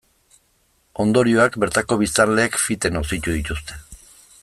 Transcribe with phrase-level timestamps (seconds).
[1.03, 3.83] Ondorioak bertako biztanleek fite nozitu dituzte.